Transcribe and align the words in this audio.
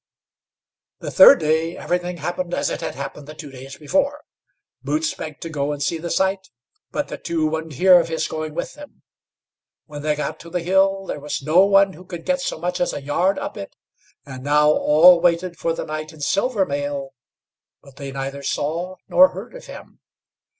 The 1.01 1.11
third 1.11 1.39
day 1.41 1.77
everything 1.77 2.17
happened 2.17 2.55
as 2.55 2.71
it 2.71 2.81
had 2.81 2.95
happened 2.95 3.27
the 3.27 3.35
two 3.35 3.51
days 3.51 3.77
before. 3.77 4.21
Boots 4.81 5.13
begged 5.13 5.43
to 5.43 5.49
go 5.51 5.71
and 5.71 5.83
see 5.83 5.99
the 5.99 6.09
sight, 6.09 6.49
but 6.89 7.07
the 7.07 7.19
two 7.19 7.45
wouldn't 7.45 7.73
hear 7.75 7.99
of 7.99 8.07
his 8.07 8.27
going 8.27 8.55
with 8.55 8.73
them. 8.73 9.03
When 9.85 10.01
they 10.01 10.15
got 10.15 10.39
to 10.39 10.49
the 10.49 10.61
hill 10.63 11.05
there 11.05 11.19
was 11.19 11.43
no 11.43 11.67
one 11.67 11.93
who 11.93 12.03
could 12.03 12.25
get 12.25 12.41
so 12.41 12.57
much 12.57 12.79
as 12.81 12.93
a 12.93 13.01
yard 13.03 13.37
up 13.37 13.55
it; 13.57 13.75
and 14.25 14.43
now 14.43 14.71
all 14.71 15.21
waited 15.21 15.59
for 15.59 15.71
the 15.71 15.85
knight 15.85 16.11
in 16.11 16.19
silver 16.21 16.65
mail, 16.65 17.13
but 17.83 17.97
they 17.97 18.11
neither 18.11 18.41
saw 18.41 18.95
nor 19.07 19.27
heard 19.27 19.53
of 19.53 19.67
him. 19.67 19.99